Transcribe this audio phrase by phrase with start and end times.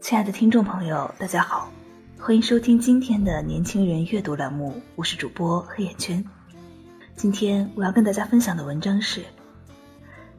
[0.00, 1.68] 亲爱的听众朋友，大家好，
[2.16, 6.24] 欢迎收听今天的年轻人阅读栏目，我是主播黑眼圈。
[7.16, 9.24] 今天我要跟大家分享的文章是：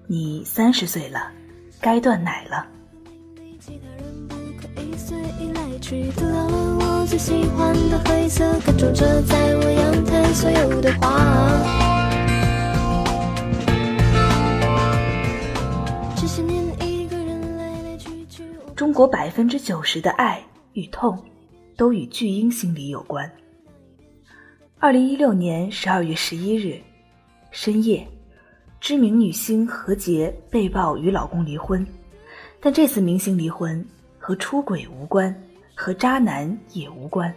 [0.05, 1.29] 你三十岁了，
[1.81, 2.65] 该断奶了。
[18.77, 20.39] 中国百分之九十的爱
[20.73, 21.17] 与痛，
[21.75, 23.27] 都与巨婴心理有关。
[24.77, 26.79] 二零一六年十二月十一日
[27.49, 28.07] 深夜，
[28.79, 31.83] 知名女星何洁被曝与老公离婚，
[32.61, 33.83] 但这次明星离婚
[34.19, 35.35] 和出轨无关，
[35.73, 37.33] 和渣男也无关。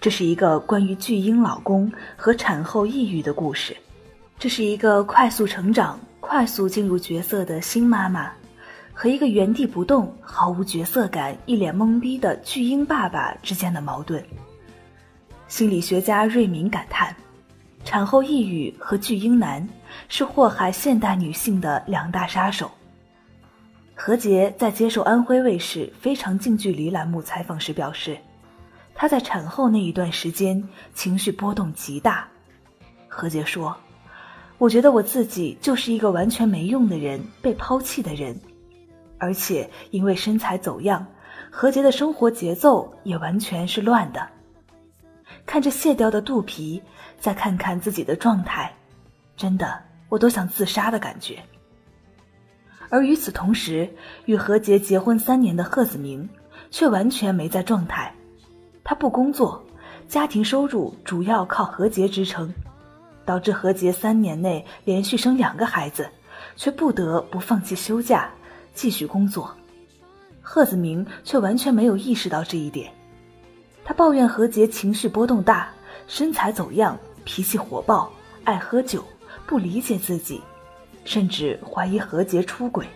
[0.00, 3.76] 这是一个关于巨婴老公和产后抑郁的故事。
[4.38, 8.32] 这是一个快速成长、快速进入角色的新妈妈。
[9.02, 14.22] 和一个原地不动、毫无角色感、一脸懵逼的巨婴爸爸之间的矛盾。
[15.48, 17.16] 心理学家瑞敏感叹：
[17.82, 19.66] 产后抑郁和巨婴男
[20.10, 22.70] 是祸害现代女性的两大杀手。
[23.94, 28.18] 何洁在接受安徽卫视《非常近距离》栏目采访时表示，
[28.94, 32.28] 她在产后那一段时间情绪波动极大。
[33.08, 33.74] 何洁说
[34.58, 38.38] ：“我觉得我自己就是一个完全没用的人，被抛弃的人。”
[39.20, 41.06] 而且因为身材走样，
[41.50, 44.26] 何洁的生活节奏也完全是乱的。
[45.46, 46.82] 看着卸掉的肚皮，
[47.18, 48.74] 再看看自己的状态，
[49.36, 51.38] 真的我都想自杀的感觉。
[52.88, 53.88] 而与此同时，
[54.24, 56.28] 与何洁结婚三年的贺子铭
[56.70, 58.12] 却完全没在状态。
[58.82, 59.62] 他不工作，
[60.08, 62.52] 家庭收入主要靠何洁支撑，
[63.24, 66.08] 导致何洁三年内连续生两个孩子，
[66.56, 68.28] 却不得不放弃休假。
[68.80, 69.54] 继续工作，
[70.40, 72.90] 贺子铭却完全没有意识到这一点。
[73.84, 75.68] 他抱怨何洁情绪波动大，
[76.06, 78.10] 身材走样，脾气火爆，
[78.42, 79.04] 爱喝酒，
[79.46, 80.40] 不理解自己，
[81.04, 82.86] 甚至怀疑何洁出轨。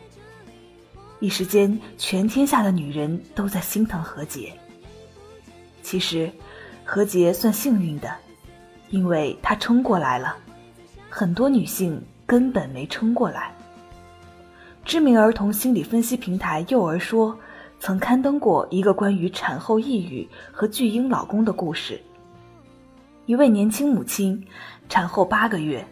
[1.20, 4.50] 一时间，全天下的女人都在心疼何洁。
[5.82, 6.32] 其实，
[6.82, 8.10] 何洁算幸运的，
[8.88, 10.34] 因为她撑过来了，
[11.10, 13.54] 很多女性根本没撑过来。
[14.84, 17.36] 知名儿童心理分析平台“幼儿说”
[17.80, 21.98] 曾刊登过一个关于产后抑郁和巨婴老公的故事。
[23.24, 24.46] 一位年轻母亲，
[24.90, 25.82] 产后八个月，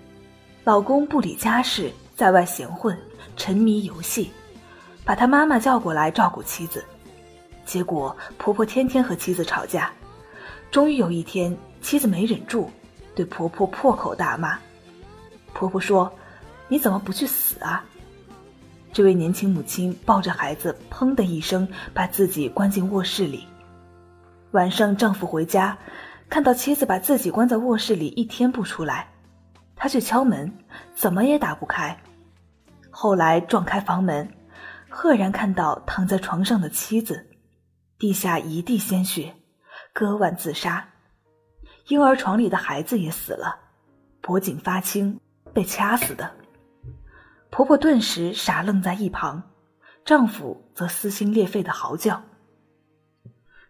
[0.63, 2.97] 老公不理家事，在外闲混，
[3.35, 4.31] 沉迷游戏，
[5.07, 6.85] 把他妈妈叫过来照顾妻子。
[7.65, 9.91] 结果婆婆天天和妻子吵架，
[10.71, 12.69] 终于有一天，妻子没忍住，
[13.15, 14.59] 对婆婆破口大骂。
[15.55, 16.13] 婆婆说
[16.69, 17.83] ：“你怎么不去死啊？”
[18.93, 23.49] 这位年轻母亲抱着孩子，砰的一声把自己关进卧室里。
[24.51, 25.79] 晚上，丈夫回家，
[26.29, 29.09] 看到妻子把自己关在卧室里一天不出来，
[29.77, 30.53] 他去敲门，
[30.95, 31.99] 怎么也打不开。
[32.91, 34.31] 后来撞开房门，
[34.91, 37.31] 赫然看到躺在床上的妻子，
[37.99, 39.35] 地下一地鲜血，
[39.95, 40.91] 割腕自杀。
[41.89, 43.57] 婴儿床里的孩子也死了，
[44.21, 45.19] 脖颈发青，
[45.55, 46.31] 被掐死的。
[47.53, 49.43] 婆婆顿时傻愣在一旁，
[50.07, 52.23] 丈夫则撕心裂肺的嚎叫。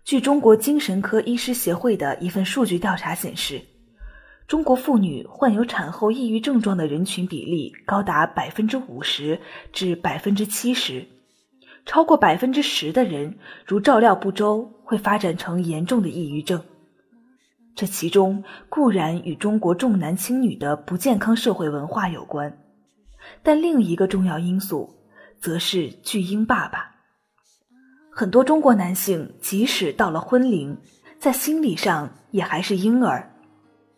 [0.04, 3.60] 据中国精神科医师协会的一份数据调查显示，
[4.47, 9.40] 中国妇女患有产后抑郁症状的人群比例高达百分之五十
[9.73, 11.05] 至百分之七十，
[11.85, 13.37] 超过百分之十的人
[13.67, 16.62] 如照料不周会发展成严重的抑郁症。
[17.75, 22.62] 这其中固然与中国重男轻女的不健康社会文化有关。
[23.43, 24.93] 但另一个重要因素，
[25.41, 26.91] 则是巨婴爸爸。
[28.11, 30.77] 很多中国男性即使到了婚龄，
[31.19, 33.31] 在心理上也还是婴儿，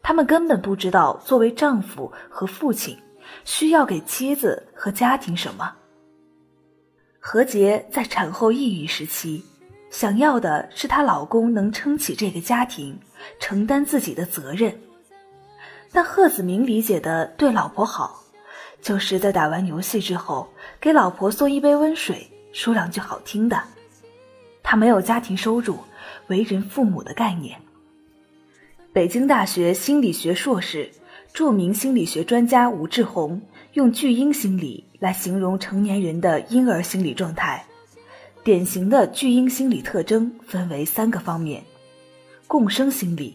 [0.03, 2.97] 他们根本不知道作为丈夫和父亲，
[3.45, 5.75] 需要给妻子和家庭什么。
[7.19, 9.43] 何洁在产后抑郁时期，
[9.91, 12.99] 想要的是她老公能撑起这个家庭，
[13.41, 14.79] 承担自己的责任。
[15.91, 18.24] 但贺子明理解的对老婆好，
[18.85, 20.47] 就是在打完游戏之后
[20.79, 23.59] 给老婆送一杯温水，说两句好听的。
[24.63, 25.79] 他没有家庭收入、
[26.27, 27.59] 为人父母的概念。
[28.93, 30.91] 北京大学心理学硕士、
[31.33, 33.41] 著名心理学专家吴志红
[33.73, 37.65] 用巨婴心理来形容成年人的婴儿心理状态。
[38.43, 41.65] 典型的巨婴心理特征分为三个方面：
[42.47, 43.35] 共生心理。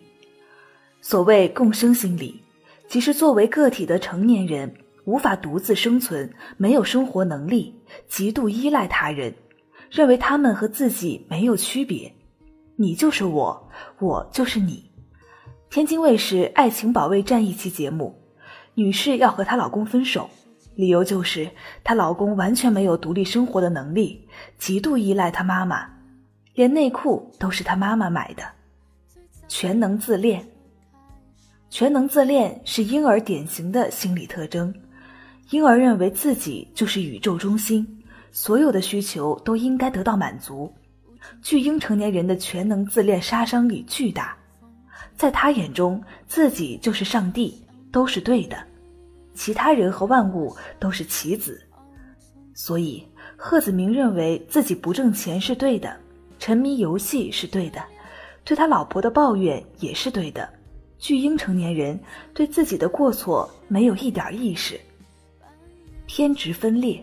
[1.02, 2.40] 所谓共生心理，
[2.88, 4.72] 即是作为个体的成年人
[5.06, 7.74] 无法独自生存，没有生活能力，
[8.08, 9.34] 极度依赖他人，
[9.90, 12.14] 认为他们和自己没有区别，
[12.76, 13.70] 你就是我，
[14.00, 14.90] 我就是你。
[15.70, 18.16] 天津卫视《爱情保卫战》一期节目，
[18.74, 20.30] 女士要和她老公分手。
[20.76, 21.50] 理由就是
[21.84, 24.26] 她老公完全没有独立生活的能力，
[24.58, 25.90] 极度依赖她妈妈，
[26.54, 28.44] 连内裤都是她妈妈买的。
[29.48, 30.48] 全能自恋，
[31.70, 34.74] 全能自恋是婴儿典型的心理特征。
[35.52, 37.86] 婴儿认为自己就是宇宙中心，
[38.32, 40.72] 所有的需求都应该得到满足。
[41.42, 44.38] 巨婴成年人的全能自恋杀伤力巨大，
[45.18, 47.60] 在他眼中自己就是上帝，
[47.92, 48.58] 都是对的。
[49.34, 51.60] 其他人和万物都是棋子，
[52.54, 53.04] 所以
[53.36, 55.98] 贺子明认为自己不挣钱是对的，
[56.38, 57.84] 沉迷游戏是对的，
[58.44, 60.48] 对他老婆的抱怨也是对的。
[61.00, 62.00] 巨婴成年人
[62.36, 64.80] 对自己的过错没有一点意识。
[66.12, 67.00] 偏执分裂，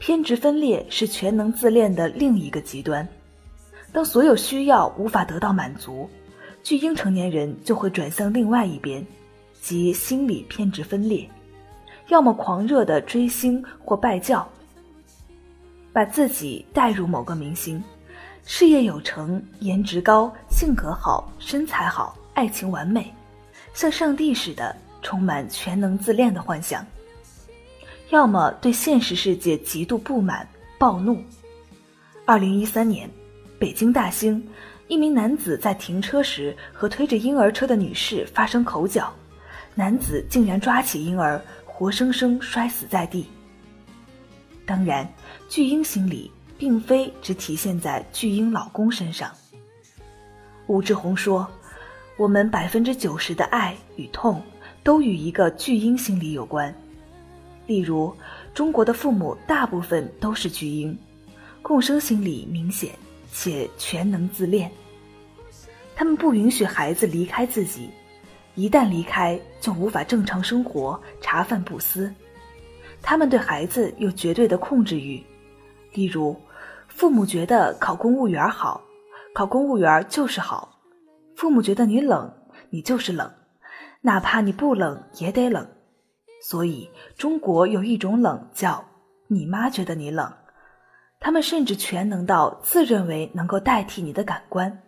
[0.00, 3.06] 偏执分裂是全能自恋的另一个极端。
[3.92, 6.10] 当所有需要无法得到满足，
[6.64, 9.06] 巨婴成年人就会转向另外一边。
[9.60, 11.30] 即心理偏执分裂，
[12.08, 14.44] 要么狂热的追星或拜教，
[15.92, 17.80] 把自己带入某个明星，
[18.44, 23.14] 事业有成、颜值高、性格好、身材好、爱情完美，
[23.74, 26.84] 像上帝似的充满全能自恋的幻想；
[28.12, 30.46] 要么对现实世界极度不满、
[30.78, 31.24] 暴怒。
[32.26, 33.08] 二零一三年，
[33.58, 34.46] 北京大兴，
[34.86, 39.10] 一名男子在停车时和推着婴儿车的女士发生口角。
[39.74, 43.26] 男子竟然抓起婴儿，活生生摔死在地。
[44.66, 45.10] 当然，
[45.48, 49.32] 巨婴心理并非只体现在巨婴老公身上。
[50.66, 51.48] 武志红说
[52.18, 54.42] ：“我们百分之九十的爱与痛，
[54.82, 56.74] 都与一个巨婴心理有关。
[57.66, 58.14] 例如，
[58.54, 60.98] 中国的父母大部分都是巨婴，
[61.62, 62.90] 共生心理明显
[63.32, 64.70] 且全能自恋，
[65.94, 67.90] 他们不允许孩子离开自己。”
[68.54, 72.12] 一旦离开，就无法正常生活、茶饭不思。
[73.00, 75.24] 他们对孩子有绝对的控制欲，
[75.94, 76.36] 例如，
[76.86, 78.78] 父母觉得考公务员好，
[79.32, 80.68] 考公务员就是好；
[81.34, 82.30] 父母觉得你冷，
[82.68, 83.32] 你就是冷，
[84.02, 85.66] 哪怕你不冷也得冷。
[86.42, 88.84] 所以，中国有一种冷叫
[89.28, 90.30] “你妈觉得你冷”，
[91.20, 94.82] 他们甚至全能到自认为能够代替你的感官。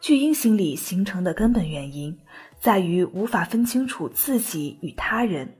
[0.00, 2.18] 巨婴心理形成的根本原因。
[2.60, 5.56] 在于无法分清楚自己与他人，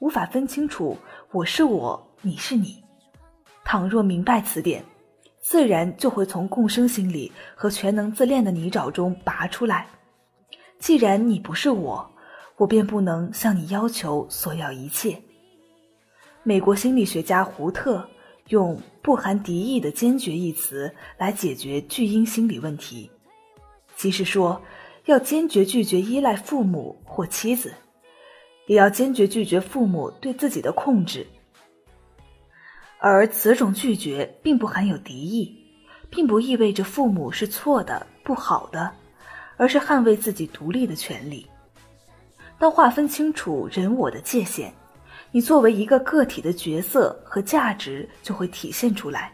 [0.00, 0.98] 无法分清楚
[1.30, 2.82] 我是我，你是你。
[3.64, 4.84] 倘若明白此点，
[5.38, 9.86] 自然就会从共生心理和全能自恋的泥沼中拔出来。
[10.80, 12.10] 既然你不是我，
[12.60, 15.18] 我便不能向你要求索要一切。
[16.42, 18.06] 美国心理学家胡特
[18.48, 23.10] 用不含敌意的坚决一词来解决巨婴心理问题，
[23.96, 24.60] 即是说。
[25.06, 27.72] 要坚决拒绝依赖父母或妻子，
[28.66, 31.26] 也要坚决拒绝父母对自己的控制。
[32.98, 35.56] 而此种拒绝并不含有敌意，
[36.10, 38.92] 并不意味着父母是错的、不好的，
[39.56, 41.46] 而是捍卫自己独立的权利。
[42.60, 44.70] 当划分清楚人我的界限，
[45.30, 49.32] 你作为一个个体的角色和价值就会体现出来，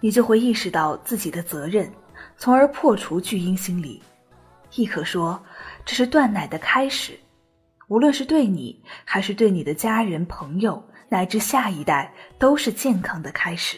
[0.00, 1.92] 你就会意识到自己的责任，
[2.38, 4.02] 从而破除巨婴心理。
[4.74, 5.38] 亦可说，
[5.84, 7.12] 这是断奶的开始。
[7.88, 13.76] 无论是对你，还是对你的家人、朋友，乃至下一代，都是健康的开始。